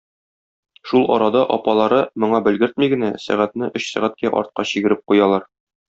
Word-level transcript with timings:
Шул 0.91 1.05
арада 1.15 1.43
апалары 1.57 2.01
моңа 2.25 2.41
белгертми 2.49 2.91
генә 2.97 3.13
сәгатьне 3.27 3.73
өч 3.81 3.87
сәгатькә 3.95 4.37
артка 4.43 4.71
чигереп 4.73 5.07
куялар. 5.13 5.49